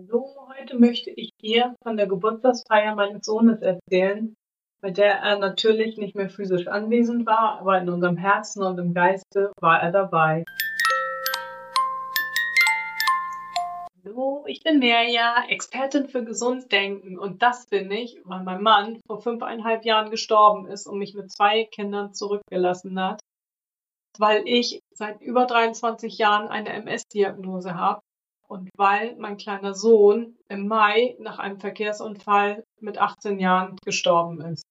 Hallo, 0.00 0.48
heute 0.58 0.78
möchte 0.78 1.10
ich 1.10 1.32
dir 1.42 1.74
von 1.82 1.98
der 1.98 2.06
Geburtstagsfeier 2.06 2.94
meines 2.94 3.26
Sohnes 3.26 3.60
erzählen, 3.60 4.34
bei 4.80 4.90
der 4.90 5.16
er 5.16 5.38
natürlich 5.38 5.98
nicht 5.98 6.14
mehr 6.14 6.30
physisch 6.30 6.68
anwesend 6.68 7.26
war, 7.26 7.60
aber 7.60 7.78
in 7.78 7.90
unserem 7.90 8.16
Herzen 8.16 8.62
und 8.62 8.78
im 8.78 8.94
Geiste 8.94 9.52
war 9.60 9.82
er 9.82 9.92
dabei. 9.92 10.44
Hallo, 14.02 14.44
ich 14.46 14.62
bin 14.62 14.78
Merja, 14.78 15.44
Expertin 15.48 16.08
für 16.08 16.24
Gesunddenken 16.24 17.18
und 17.18 17.42
das 17.42 17.66
bin 17.66 17.90
ich, 17.90 18.22
weil 18.24 18.42
mein 18.42 18.62
Mann 18.62 19.00
vor 19.06 19.20
fünfeinhalb 19.20 19.84
Jahren 19.84 20.10
gestorben 20.10 20.66
ist 20.66 20.86
und 20.86 20.98
mich 20.98 21.12
mit 21.12 21.30
zwei 21.30 21.64
Kindern 21.64 22.14
zurückgelassen 22.14 22.98
hat, 22.98 23.20
weil 24.18 24.44
ich 24.46 24.80
seit 24.94 25.20
über 25.20 25.44
23 25.44 26.16
Jahren 26.16 26.48
eine 26.48 26.70
MS-Diagnose 26.70 27.74
habe 27.74 28.00
und 28.50 28.68
weil 28.76 29.14
mein 29.16 29.36
kleiner 29.36 29.74
Sohn 29.74 30.36
im 30.48 30.66
Mai 30.66 31.16
nach 31.20 31.38
einem 31.38 31.60
Verkehrsunfall 31.60 32.64
mit 32.80 32.98
18 32.98 33.38
Jahren 33.38 33.76
gestorben 33.84 34.40
ist. 34.40 34.64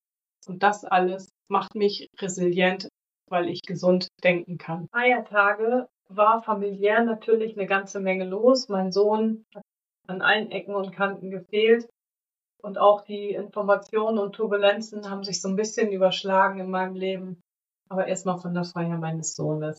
Und 0.48 0.64
das 0.64 0.84
alles 0.84 1.30
macht 1.48 1.76
mich 1.76 2.10
resilient, 2.20 2.90
weil 3.30 3.48
ich 3.48 3.62
gesund 3.62 4.10
denken 4.22 4.58
kann. 4.58 4.90
Feiertage 4.90 5.88
war 6.10 6.44
familiär 6.44 7.04
natürlich 7.04 7.56
eine 7.56 7.68
ganze 7.68 8.02
Menge 8.02 8.26
los. 8.26 8.68
Mein 8.68 8.92
Sohn 8.92 9.46
hat 9.56 9.64
an 10.08 10.22
allen 10.22 10.52
Ecken 10.52 10.76
und 10.76 10.92
Kanten 10.92 11.32
gefehlt. 11.32 11.88
Und 12.62 12.78
auch 12.78 13.06
die 13.06 13.30
Informationen 13.30 14.18
und 14.18 14.34
Turbulenzen 14.34 15.10
haben 15.10 15.24
sich 15.24 15.40
so 15.42 15.48
ein 15.48 15.56
bisschen 15.56 15.94
überschlagen 15.94 16.60
in 16.60 16.70
meinem 16.70 16.96
Leben. 16.96 17.40
Aber 17.88 18.08
erstmal 18.08 18.40
von 18.40 18.54
der 18.54 18.66
Feier 18.66 18.98
meines 18.98 19.36
Sohnes. 19.36 19.78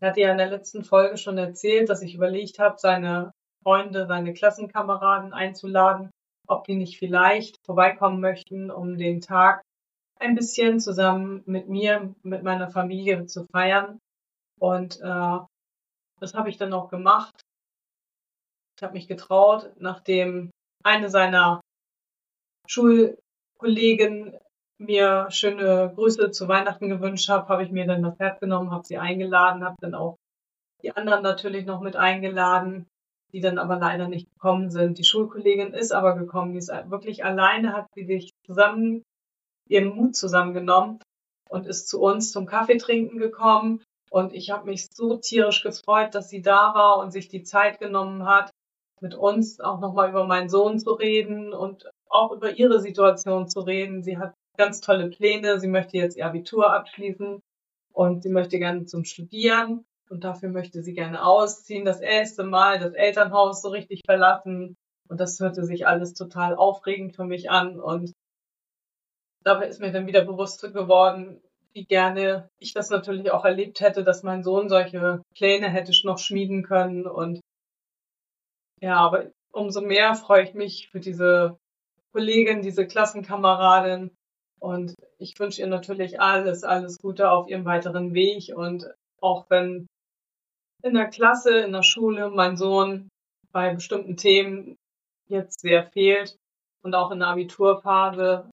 Ich 0.00 0.06
hatte 0.06 0.20
ja 0.20 0.30
in 0.30 0.38
der 0.38 0.50
letzten 0.50 0.84
Folge 0.84 1.16
schon 1.16 1.38
erzählt, 1.38 1.88
dass 1.88 2.02
ich 2.02 2.14
überlegt 2.14 2.60
habe, 2.60 2.78
seine 2.78 3.32
Freunde, 3.64 4.06
seine 4.06 4.32
Klassenkameraden 4.32 5.32
einzuladen, 5.32 6.10
ob 6.46 6.64
die 6.64 6.76
nicht 6.76 6.98
vielleicht 6.98 7.56
vorbeikommen 7.66 8.20
möchten, 8.20 8.70
um 8.70 8.96
den 8.96 9.20
Tag 9.20 9.62
ein 10.20 10.36
bisschen 10.36 10.78
zusammen 10.78 11.42
mit 11.46 11.68
mir, 11.68 12.14
mit 12.22 12.44
meiner 12.44 12.70
Familie 12.70 13.26
zu 13.26 13.44
feiern. 13.52 13.98
Und 14.60 15.00
äh, 15.00 15.38
das 16.20 16.34
habe 16.34 16.48
ich 16.48 16.56
dann 16.56 16.72
auch 16.72 16.88
gemacht. 16.88 17.40
Ich 18.76 18.84
habe 18.84 18.94
mich 18.94 19.08
getraut, 19.08 19.72
nachdem 19.78 20.50
eine 20.84 21.10
seiner 21.10 21.60
Schulkollegen 22.68 24.38
mir 24.78 25.26
schöne 25.30 25.92
Grüße 25.94 26.30
zu 26.30 26.48
Weihnachten 26.48 26.88
gewünscht 26.88 27.28
habe, 27.28 27.48
habe 27.48 27.64
ich 27.64 27.70
mir 27.70 27.86
dann 27.86 28.02
das 28.02 28.18
Herz 28.18 28.40
genommen, 28.40 28.70
habe 28.70 28.86
sie 28.86 28.98
eingeladen, 28.98 29.64
habe 29.64 29.76
dann 29.80 29.94
auch 29.94 30.16
die 30.82 30.96
anderen 30.96 31.22
natürlich 31.22 31.66
noch 31.66 31.80
mit 31.80 31.96
eingeladen, 31.96 32.86
die 33.32 33.40
dann 33.40 33.58
aber 33.58 33.76
leider 33.76 34.08
nicht 34.08 34.30
gekommen 34.32 34.70
sind. 34.70 34.98
Die 34.98 35.04
Schulkollegin 35.04 35.74
ist 35.74 35.92
aber 35.92 36.14
gekommen, 36.14 36.52
die 36.52 36.58
ist 36.58 36.70
wirklich 36.90 37.24
alleine, 37.24 37.72
hat 37.72 37.86
sie 37.94 38.04
sich 38.04 38.30
zusammen, 38.46 39.02
ihren 39.68 39.94
Mut 39.94 40.16
zusammengenommen 40.16 41.00
und 41.48 41.66
ist 41.66 41.88
zu 41.88 42.00
uns 42.00 42.30
zum 42.30 42.46
Kaffeetrinken 42.46 43.18
gekommen. 43.18 43.82
Und 44.10 44.32
ich 44.32 44.50
habe 44.50 44.66
mich 44.66 44.86
so 44.90 45.16
tierisch 45.16 45.62
gefreut, 45.62 46.14
dass 46.14 46.30
sie 46.30 46.40
da 46.40 46.72
war 46.74 46.98
und 46.98 47.10
sich 47.10 47.28
die 47.28 47.42
Zeit 47.42 47.78
genommen 47.78 48.24
hat, 48.24 48.50
mit 49.00 49.14
uns 49.14 49.60
auch 49.60 49.80
nochmal 49.80 50.08
über 50.08 50.24
meinen 50.24 50.48
Sohn 50.48 50.78
zu 50.78 50.92
reden 50.92 51.52
und 51.52 51.90
auch 52.08 52.32
über 52.32 52.52
ihre 52.52 52.80
Situation 52.80 53.48
zu 53.48 53.60
reden. 53.60 54.02
Sie 54.02 54.18
hat 54.18 54.34
ganz 54.58 54.80
tolle 54.80 55.08
Pläne. 55.08 55.58
Sie 55.60 55.68
möchte 55.68 55.96
jetzt 55.96 56.16
ihr 56.16 56.26
Abitur 56.26 56.72
abschließen 56.74 57.40
und 57.92 58.22
sie 58.22 58.28
möchte 58.28 58.58
gerne 58.58 58.84
zum 58.84 59.04
Studieren 59.04 59.86
und 60.10 60.24
dafür 60.24 60.50
möchte 60.50 60.82
sie 60.82 60.92
gerne 60.92 61.24
ausziehen. 61.24 61.84
Das 61.84 62.00
erste 62.00 62.44
Mal 62.44 62.78
das 62.78 62.92
Elternhaus 62.92 63.62
so 63.62 63.68
richtig 63.70 64.02
verlassen 64.04 64.76
und 65.08 65.20
das 65.20 65.40
hörte 65.40 65.64
sich 65.64 65.86
alles 65.86 66.12
total 66.12 66.54
aufregend 66.54 67.16
für 67.16 67.24
mich 67.24 67.50
an 67.50 67.80
und 67.80 68.12
dabei 69.44 69.68
ist 69.68 69.80
mir 69.80 69.92
dann 69.92 70.06
wieder 70.06 70.24
bewusst 70.24 70.60
geworden, 70.60 71.40
wie 71.72 71.84
gerne 71.84 72.48
ich 72.58 72.74
das 72.74 72.90
natürlich 72.90 73.30
auch 73.30 73.44
erlebt 73.44 73.80
hätte, 73.80 74.04
dass 74.04 74.22
mein 74.22 74.42
Sohn 74.42 74.68
solche 74.68 75.22
Pläne 75.34 75.70
hätte 75.70 75.92
noch 76.04 76.18
schmieden 76.18 76.62
können 76.62 77.06
und 77.06 77.40
ja, 78.80 78.96
aber 78.96 79.30
umso 79.52 79.80
mehr 79.80 80.14
freue 80.14 80.44
ich 80.44 80.54
mich 80.54 80.88
für 80.90 81.00
diese 81.00 81.58
Kollegin, 82.12 82.62
diese 82.62 82.86
Klassenkameradin, 82.86 84.10
und 84.60 84.94
ich 85.18 85.38
wünsche 85.38 85.60
ihr 85.60 85.66
natürlich 85.66 86.20
alles, 86.20 86.64
alles 86.64 86.98
Gute 86.98 87.30
auf 87.30 87.48
ihrem 87.48 87.64
weiteren 87.64 88.14
Weg. 88.14 88.52
Und 88.54 88.86
auch 89.20 89.46
wenn 89.48 89.86
in 90.82 90.94
der 90.94 91.08
Klasse, 91.08 91.58
in 91.58 91.72
der 91.72 91.82
Schule 91.82 92.30
mein 92.30 92.56
Sohn 92.56 93.08
bei 93.52 93.74
bestimmten 93.74 94.16
Themen 94.16 94.76
jetzt 95.28 95.60
sehr 95.60 95.84
fehlt 95.86 96.36
und 96.82 96.94
auch 96.94 97.10
in 97.10 97.20
der 97.20 97.28
Abiturphase, 97.28 98.50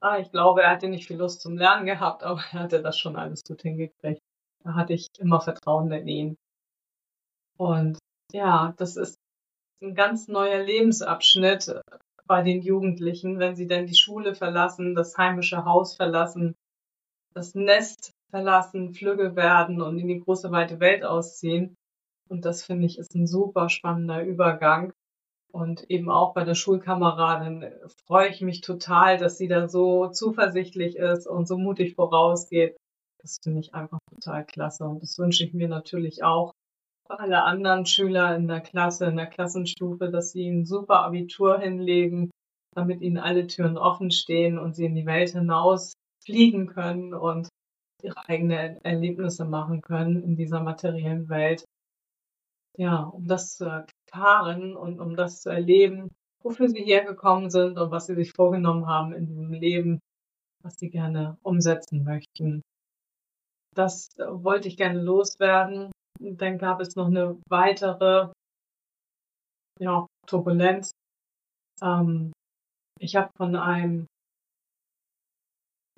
ah, 0.00 0.18
ich 0.18 0.30
glaube, 0.30 0.62
er 0.62 0.70
hatte 0.70 0.88
nicht 0.88 1.06
viel 1.06 1.18
Lust 1.18 1.40
zum 1.40 1.56
Lernen 1.56 1.86
gehabt, 1.86 2.22
aber 2.24 2.42
er 2.52 2.60
hatte 2.60 2.82
das 2.82 2.98
schon 2.98 3.16
alles 3.16 3.42
gut 3.44 3.62
hingekriegt. 3.62 4.20
Da 4.64 4.74
hatte 4.74 4.92
ich 4.92 5.08
immer 5.18 5.40
Vertrauen 5.40 5.90
in 5.92 6.08
ihn. 6.08 6.36
Und 7.58 7.98
ja, 8.32 8.74
das 8.76 8.96
ist 8.96 9.16
ein 9.82 9.94
ganz 9.94 10.28
neuer 10.28 10.62
Lebensabschnitt, 10.62 11.80
bei 12.26 12.42
den 12.42 12.62
Jugendlichen, 12.62 13.38
wenn 13.38 13.56
sie 13.56 13.66
denn 13.66 13.86
die 13.86 13.96
Schule 13.96 14.34
verlassen, 14.34 14.94
das 14.94 15.16
heimische 15.16 15.64
Haus 15.64 15.94
verlassen, 15.94 16.54
das 17.34 17.54
Nest 17.54 18.12
verlassen, 18.30 18.94
Flügge 18.94 19.36
werden 19.36 19.80
und 19.80 19.98
in 19.98 20.08
die 20.08 20.20
große 20.20 20.50
weite 20.50 20.80
Welt 20.80 21.04
ausziehen. 21.04 21.74
Und 22.28 22.44
das 22.44 22.64
finde 22.64 22.86
ich 22.86 22.98
ist 22.98 23.14
ein 23.14 23.26
super 23.26 23.68
spannender 23.68 24.24
Übergang. 24.24 24.92
Und 25.52 25.90
eben 25.90 26.10
auch 26.10 26.32
bei 26.32 26.44
der 26.44 26.54
Schulkameradin 26.54 27.70
freue 28.06 28.30
ich 28.30 28.40
mich 28.40 28.62
total, 28.62 29.18
dass 29.18 29.36
sie 29.36 29.48
da 29.48 29.68
so 29.68 30.08
zuversichtlich 30.08 30.96
ist 30.96 31.26
und 31.26 31.46
so 31.46 31.58
mutig 31.58 31.94
vorausgeht. 31.94 32.76
Das 33.20 33.36
finde 33.42 33.60
ich 33.60 33.74
einfach 33.74 33.98
total 34.08 34.46
klasse. 34.46 34.84
Und 34.84 35.02
das 35.02 35.18
wünsche 35.18 35.44
ich 35.44 35.52
mir 35.52 35.68
natürlich 35.68 36.24
auch 36.24 36.54
alle 37.08 37.42
anderen 37.44 37.86
Schüler 37.86 38.34
in 38.36 38.48
der 38.48 38.60
Klasse, 38.60 39.06
in 39.06 39.16
der 39.16 39.26
Klassenstufe, 39.26 40.10
dass 40.10 40.32
sie 40.32 40.48
ein 40.48 40.64
super 40.64 41.00
Abitur 41.00 41.58
hinlegen, 41.58 42.30
damit 42.74 43.02
ihnen 43.02 43.18
alle 43.18 43.46
Türen 43.46 43.76
offen 43.76 44.10
stehen 44.10 44.58
und 44.58 44.74
sie 44.74 44.86
in 44.86 44.94
die 44.94 45.06
Welt 45.06 45.30
hinaus 45.30 45.94
fliegen 46.24 46.66
können 46.66 47.14
und 47.14 47.48
ihre 48.02 48.28
eigenen 48.28 48.82
Erlebnisse 48.84 49.44
machen 49.44 49.82
können 49.82 50.22
in 50.22 50.36
dieser 50.36 50.60
materiellen 50.60 51.28
Welt. 51.28 51.64
Ja, 52.76 53.02
um 53.02 53.26
das 53.26 53.56
zu 53.56 53.66
erfahren 53.66 54.76
und 54.76 54.98
um 54.98 55.14
das 55.14 55.42
zu 55.42 55.50
erleben, 55.50 56.10
wofür 56.42 56.68
sie 56.68 56.82
hergekommen 56.82 57.50
sind 57.50 57.78
und 57.78 57.90
was 57.90 58.06
sie 58.06 58.14
sich 58.14 58.32
vorgenommen 58.32 58.86
haben 58.86 59.12
in 59.12 59.26
diesem 59.26 59.52
Leben, 59.52 60.00
was 60.62 60.74
sie 60.76 60.88
gerne 60.88 61.36
umsetzen 61.42 62.02
möchten. 62.02 62.62
Das 63.74 64.08
wollte 64.18 64.68
ich 64.68 64.76
gerne 64.76 65.00
loswerden 65.00 65.91
dann 66.22 66.58
gab 66.58 66.80
es 66.80 66.94
noch 66.96 67.06
eine 67.06 67.40
weitere 67.48 68.28
ja, 69.80 70.06
Turbulenz. 70.26 70.92
Ähm, 71.82 72.32
ich 72.98 73.16
habe 73.16 73.30
von 73.36 73.56
einem 73.56 74.06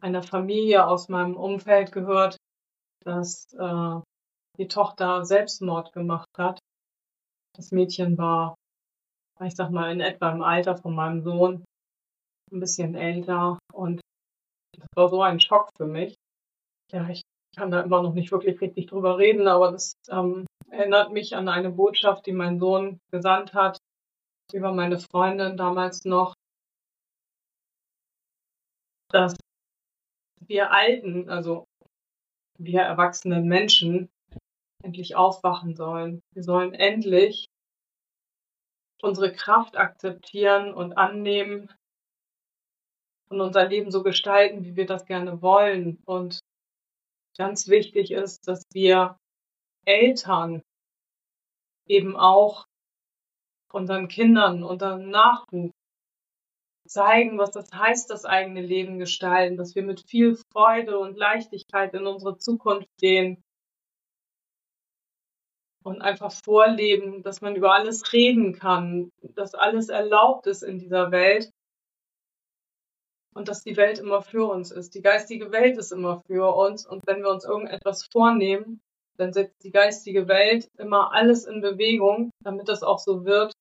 einer 0.01 0.23
Familie 0.23 0.87
aus 0.87 1.09
meinem 1.09 1.37
Umfeld 1.37 1.93
gehört, 1.93 2.37
dass 3.05 3.47
äh, 3.55 4.01
die 4.59 4.69
Tochter 4.69 5.25
Selbstmord 5.25 5.93
gemacht 5.93 6.29
hat. 6.37 6.59
Das 7.57 7.73
Mädchen 7.73 8.19
war, 8.19 8.55
ich 9.43 9.55
sag 9.55 9.71
mal, 9.71 9.91
in 9.93 10.01
etwa 10.01 10.31
im 10.31 10.43
Alter 10.43 10.77
von 10.77 10.95
meinem 10.95 11.23
Sohn, 11.23 11.65
ein 12.53 12.61
bisschen 12.61 12.95
älter 12.95 13.59
und 13.73 14.01
das 14.77 14.89
war 14.95 15.09
so 15.09 15.23
ein 15.23 15.41
Schock 15.41 15.71
für 15.77 15.87
mich. 15.87 16.15
Ja, 16.93 17.09
ich 17.09 17.23
kann 17.57 17.71
da 17.71 17.81
immer 17.81 18.03
noch 18.03 18.15
nicht 18.15 18.33
wirklich 18.33 18.61
richtig 18.61 18.87
drüber 18.87 19.19
reden, 19.19 19.49
aber 19.49 19.73
das 19.73 19.95
ähm, 20.09 20.47
erinnert 20.71 21.13
mich 21.13 21.37
an 21.37 21.49
eine 21.49 21.71
Botschaft, 21.71 22.27
die 22.27 22.33
mein 22.33 22.59
Sohn 22.59 23.01
gesandt 23.11 23.55
hat 23.55 23.79
über 24.53 24.73
meine 24.73 24.99
Freundin 24.99 25.57
damals 25.57 26.05
noch, 26.05 26.35
dass 29.11 29.37
wir 30.47 30.73
Alten, 30.73 31.31
also 31.31 31.65
wir 32.59 32.83
erwachsenen 32.83 33.47
Menschen, 33.47 34.11
endlich 34.83 35.17
aufwachen 35.17 35.75
sollen. 35.75 36.21
Wir 36.35 36.43
sollen 36.43 36.75
endlich 36.75 37.47
unsere 39.03 39.33
Kraft 39.33 39.77
akzeptieren 39.77 40.73
und 40.73 40.97
annehmen 40.97 41.71
und 43.29 43.41
unser 43.41 43.67
Leben 43.67 43.91
so 43.91 44.03
gestalten, 44.03 44.65
wie 44.65 44.77
wir 44.77 44.87
das 44.87 45.07
gerne 45.07 45.43
wollen 45.43 46.03
und 46.05 46.41
ganz 47.37 47.69
wichtig 47.69 48.11
ist, 48.13 48.47
dass 48.49 48.63
wir 48.73 49.17
Eltern 49.85 50.63
eben 51.87 52.17
auch 52.17 52.67
unseren 53.73 54.09
Kindern, 54.09 54.63
unseren 54.63 55.11
Nachwuchs 55.11 55.75
zeigen, 56.87 57.39
was 57.39 57.51
das 57.51 57.73
heißt, 57.73 58.11
das 58.11 58.25
eigene 58.25 58.61
Leben 58.61 58.99
gestalten, 58.99 59.57
dass 59.57 59.75
wir 59.75 59.83
mit 59.83 60.03
viel 60.09 60.37
Freude 60.53 60.99
und 60.99 61.17
Leichtigkeit 61.17 61.93
in 61.95 62.07
unsere 62.07 62.39
Zukunft 62.39 62.89
gehen. 62.99 63.43
und 65.85 66.01
einfach 66.01 66.33
vorleben, 66.33 67.23
dass 67.23 67.43
man 67.43 67.55
über 67.57 67.75
alles 67.75 68.13
reden 68.13 68.55
kann, 68.55 69.11
dass 69.35 69.55
alles 69.55 69.91
erlaubt 69.91 70.47
ist 70.47 70.63
in 70.63 70.79
dieser 70.79 71.11
Welt 71.11 71.51
und 73.35 73.49
dass 73.49 73.63
die 73.63 73.77
Welt 73.77 73.99
immer 73.99 74.23
für 74.23 74.49
uns 74.49 74.71
ist. 74.71 74.95
Die 74.95 75.03
geistige 75.03 75.51
Welt 75.53 75.77
ist 75.77 75.93
immer 75.93 76.23
für 76.27 76.55
uns 76.55 76.87
und 76.87 77.07
wenn 77.07 77.23
wir 77.23 77.31
uns 77.31 77.45
irgendetwas 77.45 78.07
vornehmen, 78.11 78.81
dann 79.17 79.33
setzt 79.33 79.63
die 79.63 79.71
geistige 79.71 80.29
Welt 80.29 80.69
immer 80.79 81.13
alles 81.13 81.45
in 81.45 81.61
Bewegung, 81.61 82.31
damit 82.43 82.69
das 82.69 82.83
auch 82.83 82.99
so 82.99 83.25
wird, 83.25 83.53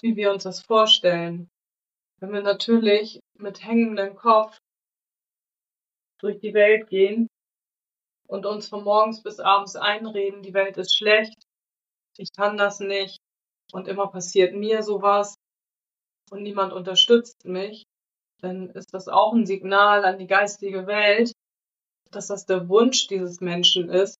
wie 0.00 0.16
wir 0.16 0.32
uns 0.32 0.44
das 0.44 0.62
vorstellen. 0.62 1.48
Wenn 2.20 2.32
wir 2.32 2.42
natürlich 2.42 3.20
mit 3.36 3.64
hängendem 3.64 4.16
Kopf 4.16 4.58
durch 6.20 6.38
die 6.38 6.54
Welt 6.54 6.88
gehen 6.88 7.28
und 8.26 8.46
uns 8.46 8.68
von 8.68 8.84
morgens 8.84 9.22
bis 9.22 9.40
abends 9.40 9.76
einreden, 9.76 10.42
die 10.42 10.54
Welt 10.54 10.76
ist 10.76 10.96
schlecht, 10.96 11.34
ich 12.16 12.32
kann 12.32 12.56
das 12.56 12.80
nicht 12.80 13.18
und 13.72 13.88
immer 13.88 14.06
passiert 14.06 14.54
mir 14.54 14.82
sowas 14.82 15.34
und 16.30 16.42
niemand 16.42 16.72
unterstützt 16.72 17.44
mich, 17.44 17.84
dann 18.44 18.70
ist 18.70 18.94
das 18.94 19.08
auch 19.08 19.32
ein 19.32 19.46
Signal 19.46 20.04
an 20.04 20.18
die 20.18 20.26
geistige 20.26 20.86
Welt, 20.86 21.32
dass 22.10 22.28
das 22.28 22.46
der 22.46 22.68
Wunsch 22.68 23.08
dieses 23.08 23.40
Menschen 23.40 23.88
ist, 23.88 24.18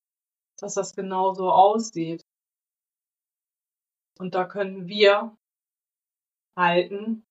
dass 0.58 0.74
das 0.74 0.94
genauso 0.94 1.50
aussieht. 1.50 2.22
Und 4.18 4.34
da 4.34 4.44
können 4.44 4.88
wir 4.88 5.36
halten, 6.56 7.24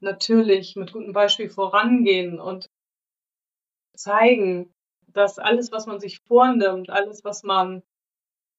natürlich 0.00 0.76
mit 0.76 0.92
gutem 0.92 1.12
Beispiel 1.12 1.48
vorangehen 1.48 2.40
und 2.40 2.68
zeigen, 3.96 4.72
dass 5.08 5.38
alles, 5.38 5.72
was 5.72 5.86
man 5.86 6.00
sich 6.00 6.20
vornimmt, 6.20 6.90
alles, 6.90 7.24
was 7.24 7.42
man 7.42 7.82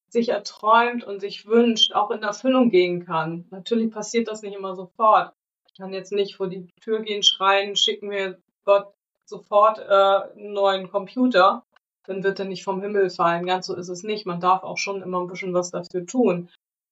sich 0.09 0.29
erträumt 0.29 1.03
und 1.03 1.19
sich 1.19 1.45
wünscht, 1.45 1.93
auch 1.93 2.11
in 2.11 2.23
Erfüllung 2.23 2.69
gehen 2.69 3.05
kann. 3.05 3.45
Natürlich 3.51 3.91
passiert 3.91 4.29
das 4.29 4.41
nicht 4.41 4.55
immer 4.55 4.75
sofort. 4.75 5.36
Ich 5.77 5.79
kann 5.79 5.93
jetzt 5.93 6.11
nicht 6.11 6.37
vor 6.37 6.47
die 6.47 6.65
Tür 6.81 7.01
gehen, 7.01 7.21
schreien, 7.21 7.75
schicken 7.75 8.07
mir 8.07 8.41
Gott 8.65 8.95
sofort 9.25 9.77
äh, 9.77 10.31
einen 10.35 10.53
neuen 10.53 10.89
Computer, 10.89 11.67
dann 12.07 12.23
wird 12.23 12.39
er 12.39 12.45
nicht 12.45 12.63
vom 12.63 12.81
Himmel 12.81 13.11
fallen. 13.11 13.45
Ganz 13.45 13.67
so 13.67 13.75
ist 13.75 13.89
es 13.89 14.01
nicht. 14.01 14.25
Man 14.25 14.39
darf 14.39 14.63
auch 14.63 14.79
schon 14.79 15.03
immer 15.03 15.19
ein 15.19 15.27
bisschen 15.27 15.53
was 15.53 15.69
dafür 15.69 16.07
tun. 16.07 16.49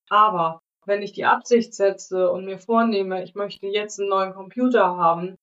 Aber 0.08 0.62
wenn 0.86 1.02
ich 1.02 1.14
die 1.14 1.26
Absicht 1.26 1.74
setze 1.74 2.30
und 2.30 2.46
mir 2.46 2.60
vornehme, 2.60 3.24
ich 3.24 3.34
möchte 3.34 3.66
jetzt 3.66 4.00
einen 4.00 4.10
neuen 4.10 4.36
Computer 4.36 4.96
haben, 4.96 5.36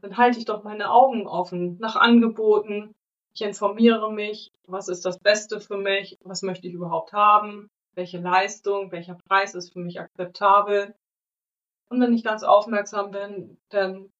dann 0.00 0.16
halte 0.16 0.38
ich 0.38 0.46
doch 0.46 0.64
meine 0.64 0.90
Augen 0.90 1.26
offen 1.26 1.76
nach 1.78 1.96
Angeboten. 1.96 2.94
Ich 3.34 3.42
informiere 3.42 4.10
mich, 4.10 4.52
was 4.66 4.88
ist 4.88 5.04
das 5.04 5.18
Beste 5.18 5.60
für 5.60 5.76
mich, 5.76 6.16
was 6.24 6.40
möchte 6.40 6.66
ich 6.66 6.72
überhaupt 6.72 7.12
haben, 7.12 7.68
welche 7.94 8.20
Leistung, 8.20 8.90
welcher 8.90 9.18
Preis 9.28 9.54
ist 9.54 9.74
für 9.74 9.80
mich 9.80 10.00
akzeptabel. 10.00 10.94
Und 11.88 12.00
wenn 12.00 12.12
ich 12.12 12.24
ganz 12.24 12.42
aufmerksam 12.42 13.10
bin, 13.10 13.58
dann 13.68 14.10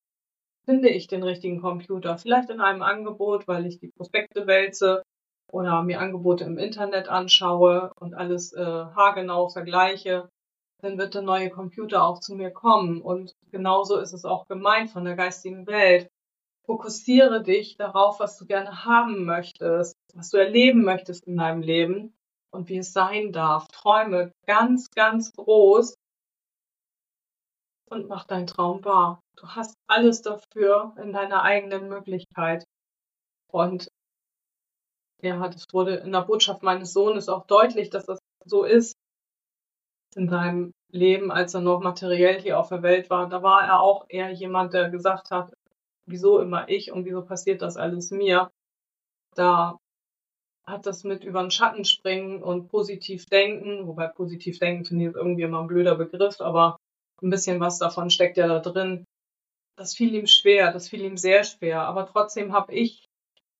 finde 0.67 0.89
ich 0.89 1.07
den 1.07 1.23
richtigen 1.23 1.61
Computer. 1.61 2.19
Vielleicht 2.19 2.51
in 2.51 2.61
einem 2.61 2.83
Angebot, 2.83 3.49
weil 3.49 3.67
ich 3.67 3.79
die 3.79 3.93
Prospekte 3.97 4.47
wälze 4.47 5.03
oder 5.51 5.83
mir 5.83 6.01
Angebote 6.01 6.45
im 6.45 6.59
Internet 6.59 7.09
anschaue 7.09 7.93
und 8.01 8.15
alles 8.15 8.53
äh, 8.53 8.65
haargenau 8.65 9.49
vergleiche. 9.49 10.29
Dann 10.83 10.99
wird 10.99 11.15
der 11.15 11.23
neue 11.23 11.51
Computer 11.51 12.05
auch 12.05 12.21
zu 12.21 12.35
mir 12.35 12.51
kommen. 12.51 13.01
Und 13.01 13.33
genauso 13.51 13.99
ist 13.99 14.13
es 14.13 14.25
auch 14.25 14.47
gemeint 14.47 14.91
von 14.91 15.05
der 15.05 15.17
geistigen 15.17 15.67
Welt. 15.67 16.09
Fokussiere 16.67 17.43
dich 17.43 17.77
darauf, 17.77 18.19
was 18.19 18.37
du 18.37 18.45
gerne 18.45 18.85
haben 18.85 19.25
möchtest, 19.25 19.95
was 20.15 20.31
du 20.31 20.37
erleben 20.37 20.83
möchtest 20.83 21.25
in 21.27 21.37
deinem 21.37 21.63
Leben 21.63 22.13
und 22.51 22.69
wie 22.69 22.79
es 22.79 22.93
sein 22.93 23.33
darf. 23.33 23.69
Träume 23.69 24.33
ganz, 24.47 24.91
ganz 24.91 25.33
groß 25.33 25.95
und 27.91 28.09
mach 28.09 28.25
deinen 28.25 28.47
Traum 28.47 28.85
wahr. 28.85 29.21
Du 29.37 29.49
hast 29.49 29.75
alles 29.87 30.23
dafür 30.23 30.95
in 31.01 31.13
deiner 31.13 31.43
eigenen 31.43 31.89
Möglichkeit. 31.89 32.65
Und 33.51 33.89
ja, 35.23 35.49
das 35.49 35.67
wurde 35.73 35.97
in 35.97 36.13
der 36.13 36.23
Botschaft 36.23 36.63
meines 36.63 36.93
Sohnes 36.93 37.29
auch 37.29 37.47
deutlich, 37.47 37.91
dass 37.91 38.05
das 38.05 38.19
so 38.45 38.65
ist 38.65 38.95
in 40.15 40.29
seinem 40.29 40.73
Leben, 40.91 41.31
als 41.31 41.55
er 41.55 41.61
noch 41.61 41.81
materiell 41.81 42.41
hier 42.41 42.59
auf 42.59 42.69
der 42.69 42.83
Welt 42.83 43.11
war. 43.11 43.29
Da 43.29 43.43
war 43.43 43.65
er 43.65 43.81
auch 43.81 44.07
eher 44.09 44.31
jemand, 44.31 44.73
der 44.73 44.91
gesagt 44.91 45.31
hat, 45.31 45.53
wieso 46.07 46.39
immer 46.41 46.69
ich 46.69 46.93
und 46.93 47.05
wieso 47.05 47.25
passiert 47.25 47.63
das 47.63 47.77
alles 47.77 48.11
mir? 48.11 48.51
Da 49.35 49.79
hat 50.67 50.87
das 50.87 51.05
mit 51.05 51.25
über 51.25 51.43
den 51.43 51.51
Schatten 51.51 51.85
springen 51.85 52.43
und 52.43 52.69
positiv 52.69 53.27
denken, 53.27 53.87
wobei 53.87 54.09
positiv 54.09 54.59
denken 54.59 54.85
finde 54.85 55.09
ich 55.09 55.15
irgendwie 55.15 55.43
immer 55.43 55.61
ein 55.61 55.69
blöder 55.69 55.95
Begriff, 55.95 56.41
aber 56.41 56.79
ein 57.23 57.31
bisschen 57.31 57.61
was 57.61 57.79
davon 57.79 58.11
steckt 58.11 58.37
ja 58.37 58.47
da 58.47 58.61
drin. 58.61 59.05
Das 59.77 59.95
fiel 59.95 60.15
ihm 60.15 60.27
schwer, 60.27 60.73
das 60.73 60.89
fiel 60.89 61.03
ihm 61.03 61.17
sehr 61.17 61.45
schwer, 61.45 61.83
aber 61.83 62.07
trotzdem 62.07 62.53
habe 62.53 62.75
ich 62.75 63.07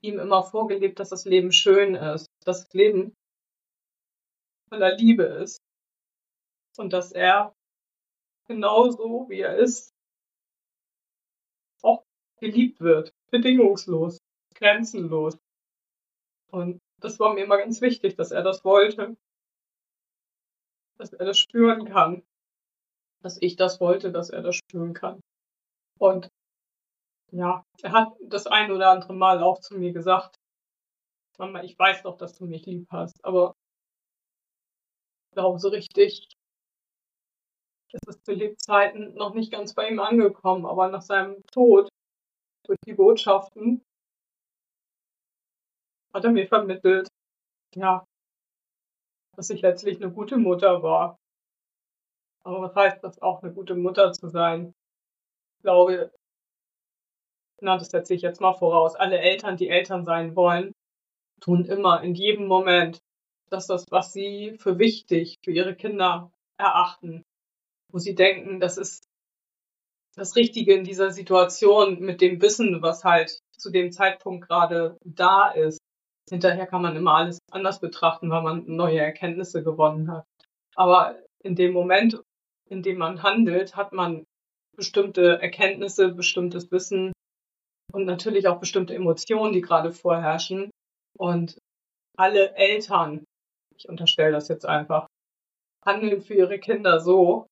ihm 0.01 0.19
immer 0.19 0.43
vorgelebt, 0.43 0.99
dass 0.99 1.11
das 1.11 1.25
Leben 1.25 1.53
schön 1.53 1.95
ist, 1.95 2.27
dass 2.45 2.65
das 2.65 2.73
Leben 2.73 3.15
voller 4.69 4.95
Liebe 4.97 5.25
ist 5.25 5.59
und 6.79 6.93
dass 6.93 7.13
er 7.13 7.55
genauso 8.47 9.27
wie 9.29 9.41
er 9.41 9.57
ist 9.57 9.93
auch 11.83 12.05
geliebt 12.41 12.81
wird, 12.81 13.13
bedingungslos, 13.31 14.19
grenzenlos. 14.55 15.39
Und 16.51 16.79
das 17.01 17.19
war 17.19 17.35
mir 17.35 17.45
immer 17.45 17.59
ganz 17.59 17.81
wichtig, 17.81 18.17
dass 18.17 18.31
er 18.31 18.43
das 18.43 18.65
wollte, 18.65 19.17
dass 20.99 21.13
er 21.13 21.27
das 21.27 21.39
spüren 21.39 21.85
kann, 21.87 22.23
dass 23.23 23.39
ich 23.41 23.57
das 23.57 23.81
wollte, 23.81 24.13
dass 24.13 24.31
er 24.31 24.43
das 24.43 24.57
spüren 24.57 24.95
kann. 24.95 25.21
Und 25.99 26.29
ja, 27.33 27.65
er 27.83 27.93
hat 27.93 28.13
das 28.23 28.47
ein 28.47 28.71
oder 28.71 28.91
andere 28.91 29.15
Mal 29.15 29.43
auch 29.43 29.61
zu 29.61 29.75
mir 29.77 29.93
gesagt, 29.93 30.37
Mama, 31.39 31.63
ich 31.63 31.79
weiß 31.79 32.03
doch, 32.03 32.17
dass 32.17 32.35
du 32.35 32.47
mich 32.47 32.65
lieb 32.67 32.87
hast, 32.91 33.23
aber 33.25 33.55
glaube, 35.37 35.59
so 35.59 35.69
richtig 35.69 36.35
ist 37.93 38.09
es 38.09 38.23
zu 38.23 38.33
Lebzeiten 38.33 39.15
noch 39.15 39.35
nicht 39.35 39.53
ganz 39.53 39.75
bei 39.75 39.89
ihm 39.89 40.01
angekommen, 40.01 40.67
aber 40.67 40.89
nach 40.89 41.03
seinem 41.03 41.43
Tod 41.53 41.89
durch 42.67 42.79
die 42.87 42.95
Botschaften 42.95 43.83
hat 46.13 46.25
er 46.25 46.31
mir 46.31 46.49
vermittelt, 46.49 47.09
ja, 47.75 48.05
dass 49.37 49.51
ich 49.51 49.61
letztlich 49.61 50.03
eine 50.03 50.13
gute 50.13 50.39
Mutter 50.39 50.83
war. 50.83 51.17
Aber 52.47 52.63
was 52.63 52.77
heißt 52.77 53.03
das 53.03 53.21
auch, 53.21 53.43
eine 53.43 53.53
gute 53.53 53.75
Mutter 53.75 54.13
zu 54.13 54.29
sein? 54.29 54.73
Ich 55.57 55.63
glaube, 55.63 56.13
na, 57.61 57.77
das 57.77 57.89
setze 57.89 58.15
ich 58.15 58.23
jetzt 58.23 58.41
mal 58.41 58.53
voraus. 58.53 58.95
Alle 58.95 59.19
Eltern, 59.19 59.57
die 59.57 59.69
Eltern 59.69 60.05
sein 60.05 60.37
wollen, 60.37 60.73
tun 61.41 61.65
immer 61.65 62.03
in 62.03 62.15
jedem 62.15 62.47
Moment 62.47 63.01
das, 63.51 63.67
das, 63.67 63.85
was 63.91 64.13
sie 64.13 64.57
für 64.59 64.79
wichtig 64.79 65.39
für 65.45 65.51
ihre 65.51 65.75
Kinder 65.75 66.31
erachten. 66.57 67.25
Wo 67.91 67.99
sie 67.99 68.15
denken, 68.15 68.61
das 68.61 68.79
ist 68.79 69.09
das 70.15 70.37
Richtige 70.37 70.75
in 70.75 70.85
dieser 70.85 71.11
Situation 71.11 71.99
mit 71.99 72.21
dem 72.21 72.41
Wissen, 72.41 72.81
was 72.81 73.03
halt 73.03 73.41
zu 73.59 73.71
dem 73.71 73.91
Zeitpunkt 73.91 74.47
gerade 74.47 74.97
da 75.05 75.51
ist. 75.51 75.81
Hinterher 76.31 76.69
kann 76.69 76.83
man 76.83 76.95
immer 76.95 77.15
alles 77.15 77.41
anders 77.51 77.81
betrachten, 77.81 78.31
weil 78.31 78.43
man 78.43 78.67
neue 78.67 79.01
Erkenntnisse 79.01 79.65
gewonnen 79.65 80.13
hat. 80.13 80.25
Aber 80.77 81.19
in 81.43 81.57
dem 81.57 81.73
Moment 81.73 82.23
in 82.69 82.83
dem 82.83 82.99
man 82.99 83.23
handelt, 83.23 83.77
hat 83.77 83.93
man 83.93 84.25
bestimmte 84.77 85.41
Erkenntnisse, 85.41 86.13
bestimmtes 86.13 86.71
Wissen 86.71 87.13
und 87.93 88.05
natürlich 88.05 88.49
auch 88.49 88.61
bestimmte 88.61 88.95
Emotionen, 88.95 89.53
die 89.53 89.61
gerade 89.61 89.93
vorherrschen. 89.93 90.71
Und 91.19 91.59
alle 92.17 92.55
Eltern, 92.55 93.25
ich 93.77 93.89
unterstelle 93.89 94.33
das 94.33 94.49
jetzt 94.49 94.67
einfach, 94.67 95.07
handeln 95.85 96.21
für 96.21 96.35
ihre 96.35 96.59
Kinder 96.59 97.01
so, 97.01 97.47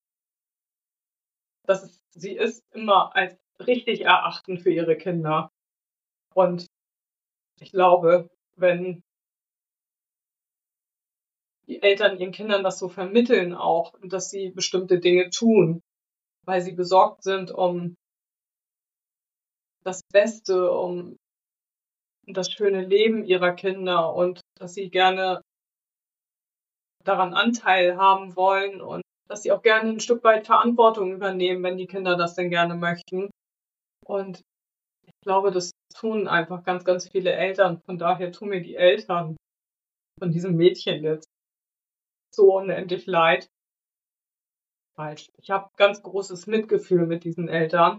dass 1.66 1.98
sie 2.14 2.36
es 2.36 2.60
immer 2.72 3.14
als 3.14 3.36
richtig 3.60 4.02
erachten 4.02 4.58
für 4.58 4.70
ihre 4.70 4.96
Kinder. 4.96 5.50
Und 6.34 6.66
ich 7.60 7.70
glaube, 7.70 8.28
wenn 8.56 9.02
die 11.66 11.82
Eltern 11.82 12.18
ihren 12.18 12.32
Kindern 12.32 12.62
das 12.62 12.78
so 12.78 12.88
vermitteln 12.88 13.54
auch, 13.54 13.94
dass 14.02 14.30
sie 14.30 14.50
bestimmte 14.50 14.98
Dinge 14.98 15.30
tun, 15.30 15.80
weil 16.44 16.60
sie 16.60 16.72
besorgt 16.72 17.22
sind 17.22 17.50
um 17.50 17.96
das 19.82 20.02
Beste, 20.12 20.70
um 20.70 21.16
das 22.26 22.50
schöne 22.50 22.82
Leben 22.82 23.24
ihrer 23.24 23.52
Kinder 23.52 24.14
und 24.14 24.40
dass 24.58 24.74
sie 24.74 24.88
gerne 24.90 25.42
daran 27.04 27.34
Anteil 27.34 27.96
haben 27.96 28.34
wollen 28.34 28.80
und 28.80 29.02
dass 29.28 29.42
sie 29.42 29.52
auch 29.52 29.62
gerne 29.62 29.90
ein 29.90 30.00
Stück 30.00 30.24
weit 30.24 30.46
Verantwortung 30.46 31.12
übernehmen, 31.12 31.62
wenn 31.62 31.76
die 31.76 31.86
Kinder 31.86 32.16
das 32.16 32.34
denn 32.34 32.50
gerne 32.50 32.74
möchten. 32.74 33.30
Und 34.06 34.42
ich 35.06 35.12
glaube, 35.22 35.50
das 35.50 35.72
tun 35.94 36.28
einfach 36.28 36.64
ganz, 36.64 36.84
ganz 36.84 37.08
viele 37.08 37.32
Eltern. 37.32 37.80
Von 37.84 37.98
daher 37.98 38.32
tun 38.32 38.48
mir 38.48 38.62
die 38.62 38.76
Eltern 38.76 39.36
von 40.18 40.30
diesem 40.30 40.56
Mädchen 40.56 41.02
jetzt 41.04 41.28
so 42.34 42.56
unendlich 42.56 43.06
leid. 43.06 43.50
Falsch. 44.96 45.30
Ich 45.38 45.50
habe 45.50 45.70
ganz 45.76 46.02
großes 46.02 46.46
Mitgefühl 46.46 47.06
mit 47.06 47.24
diesen 47.24 47.48
Eltern. 47.48 47.98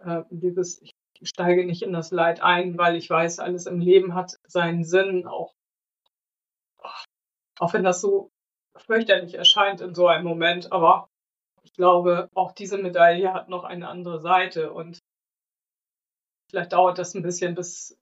Äh, 0.00 0.22
dieses, 0.30 0.80
ich 0.82 0.92
steige 1.22 1.64
nicht 1.64 1.82
in 1.82 1.92
das 1.92 2.10
Leid 2.10 2.42
ein, 2.42 2.78
weil 2.78 2.96
ich 2.96 3.08
weiß, 3.08 3.38
alles 3.38 3.66
im 3.66 3.80
Leben 3.80 4.14
hat 4.14 4.38
seinen 4.46 4.84
Sinn, 4.84 5.26
auch, 5.26 5.54
auch 7.58 7.72
wenn 7.72 7.84
das 7.84 8.00
so 8.00 8.30
fürchterlich 8.76 9.34
erscheint 9.34 9.80
in 9.80 9.94
so 9.94 10.06
einem 10.06 10.24
Moment, 10.24 10.72
aber 10.72 11.10
ich 11.62 11.72
glaube, 11.74 12.28
auch 12.34 12.52
diese 12.52 12.78
Medaille 12.78 13.32
hat 13.34 13.48
noch 13.48 13.64
eine 13.64 13.88
andere 13.88 14.20
Seite 14.20 14.72
und 14.72 14.98
vielleicht 16.48 16.72
dauert 16.72 16.98
das 16.98 17.14
ein 17.14 17.22
bisschen, 17.22 17.54
bis 17.54 17.98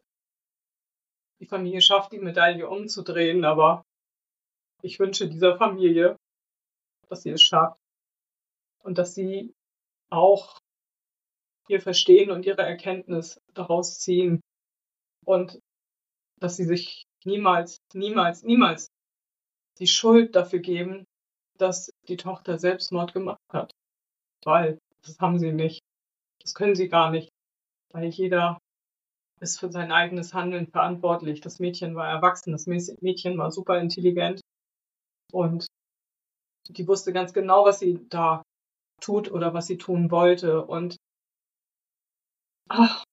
die 1.41 1.47
Familie 1.47 1.81
schafft, 1.81 2.13
die 2.13 2.19
Medaille 2.19 2.69
umzudrehen, 2.69 3.45
aber 3.45 3.85
ich 4.83 4.99
wünsche 4.99 5.29
dieser 5.29 5.57
Familie, 5.57 6.17
dass 7.09 7.23
sie 7.23 7.31
es 7.31 7.43
schafft 7.43 7.79
und 8.83 8.99
dass 8.99 9.15
sie 9.15 9.55
auch 10.11 10.59
ihr 11.69 11.81
Verstehen 11.81 12.31
und 12.31 12.47
ihre 12.47 12.63
Erkenntnis 12.63 13.41
daraus 13.55 13.99
ziehen 13.99 14.41
und 15.25 15.61
dass 16.41 16.57
sie 16.57 16.65
sich 16.65 17.05
niemals, 17.25 17.79
niemals, 17.93 18.43
niemals 18.43 18.89
die 19.79 19.87
Schuld 19.87 20.35
dafür 20.35 20.61
geben, 20.61 21.05
dass 21.59 21.91
die 22.09 22.17
Tochter 22.17 22.59
Selbstmord 22.59 23.13
gemacht 23.13 23.41
hat. 23.53 23.73
Weil 24.45 24.79
das 25.03 25.19
haben 25.19 25.39
sie 25.39 25.53
nicht. 25.53 25.81
Das 26.41 26.55
können 26.55 26.75
sie 26.75 26.89
gar 26.89 27.11
nicht. 27.11 27.29
Weil 27.93 28.09
jeder 28.09 28.59
ist 29.41 29.59
für 29.59 29.71
sein 29.71 29.93
eigenes 29.93 30.35
Handeln 30.35 30.69
verantwortlich. 30.69 31.41
Das 31.41 31.59
Mädchen 31.59 31.95
war 31.95 32.09
erwachsen, 32.09 32.53
das 32.53 32.67
Mädchen 32.67 33.39
war 33.39 33.51
super 33.51 33.79
intelligent 33.79 34.41
und 35.33 35.67
die 36.69 36.87
wusste 36.87 37.13
ganz 37.13 37.33
genau, 37.33 37.65
was 37.65 37.79
sie 37.79 38.07
da 38.09 38.43
tut 39.01 39.31
oder 39.31 39.55
was 39.55 39.67
sie 39.67 39.79
tun 39.79 40.11
wollte. 40.11 40.65
Und 40.65 40.97
ach, 42.69 43.05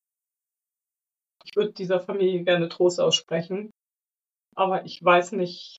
ich 1.45 1.55
würde 1.55 1.73
dieser 1.73 2.01
Familie 2.01 2.43
gerne 2.43 2.69
Trost 2.69 2.99
aussprechen, 2.99 3.71
aber 4.55 4.85
ich 4.85 5.03
weiß 5.03 5.33
nicht, 5.33 5.77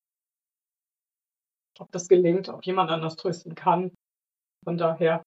ob 1.78 1.90
das 1.92 2.08
gelingt, 2.08 2.48
ob 2.48 2.64
jemand 2.64 2.90
anders 2.90 3.16
trösten 3.16 3.54
kann. 3.54 3.94
Von 4.64 4.78
daher 4.78 5.22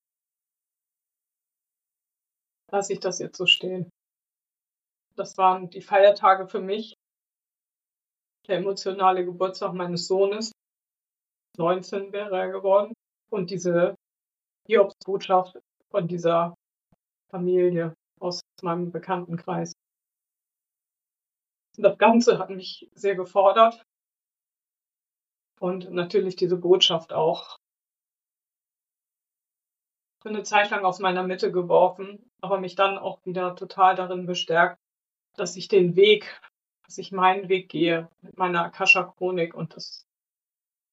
lasse 2.72 2.94
ich 2.94 3.00
das 3.00 3.20
jetzt 3.20 3.38
so 3.38 3.46
stehen. 3.46 3.89
Das 5.16 5.38
waren 5.38 5.70
die 5.70 5.82
Feiertage 5.82 6.48
für 6.48 6.62
mich. 6.62 6.94
Der 8.48 8.58
emotionale 8.58 9.25
Geburtstag 9.25 9.74
meines 9.74 10.08
Sohnes. 10.08 10.51
19 11.60 12.13
wäre 12.13 12.38
er 12.38 12.50
geworden. 12.50 12.94
Und 13.30 13.51
diese 13.51 13.96
Hiobsbotschaft 14.68 15.60
von 15.92 16.08
dieser 16.08 16.56
Familie 17.30 17.94
aus 18.20 18.42
meinem 18.62 18.92
Bekanntenkreis. 18.92 19.74
Das 21.78 21.98
Ganze 21.98 22.39
hat 22.39 22.50
mich 22.50 22.89
sehr 22.94 23.16
gefordert. 23.16 23.84
Und 25.60 25.92
natürlich 25.92 26.36
diese 26.36 26.58
Botschaft 26.58 27.13
auch 27.13 27.58
für 30.22 30.30
eine 30.30 30.44
Zeit 30.44 30.70
lang 30.70 30.86
aus 30.86 31.00
meiner 31.00 31.24
Mitte 31.24 31.51
geworfen, 31.51 32.32
aber 32.42 32.60
mich 32.60 32.75
dann 32.75 32.98
auch 32.98 33.20
wieder 33.25 33.56
total 33.56 33.96
darin 33.96 34.25
bestärkt, 34.25 34.80
dass 35.36 35.56
ich 35.56 35.68
den 35.68 35.96
Weg, 35.96 36.42
dass 36.86 36.98
ich 36.98 37.12
meinen 37.12 37.50
Weg 37.50 37.70
gehe 37.70 38.10
mit 38.22 38.38
meiner 38.38 38.63
Akasha-Chronik 38.66 39.54
und 39.54 39.75
dass 39.75 40.09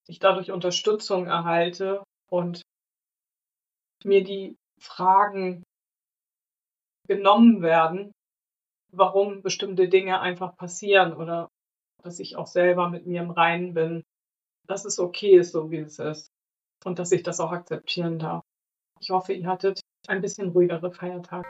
ich 0.08 0.18
dadurch 0.18 0.52
Unterstützung 0.52 1.26
erhalte 1.26 2.02
und 2.30 2.62
mir 4.04 4.22
die 4.22 4.56
Fragen 4.80 5.62
genommen 7.08 7.62
werden, 7.62 8.12
warum 8.92 9.42
bestimmte 9.42 9.88
Dinge 9.88 10.20
einfach 10.20 10.56
passieren 10.56 11.12
oder 11.14 11.48
dass 12.02 12.20
ich 12.20 12.36
auch 12.36 12.46
selber 12.46 12.88
mit 12.88 13.06
mir 13.06 13.22
im 13.22 13.30
Reinen 13.30 13.74
bin, 13.74 14.02
dass 14.66 14.84
es 14.84 14.98
okay 14.98 15.36
ist, 15.36 15.52
so 15.52 15.70
wie 15.70 15.78
es 15.78 15.98
ist 15.98 16.28
und 16.84 16.98
dass 16.98 17.12
ich 17.12 17.22
das 17.22 17.40
auch 17.40 17.52
akzeptieren 17.52 18.18
darf. 18.18 18.42
Ich 19.00 19.10
hoffe, 19.10 19.32
ihr 19.32 19.46
hattet 19.46 19.80
ein 20.08 20.20
bisschen 20.20 20.50
ruhigere 20.50 20.92
Feiertage. 20.92 21.48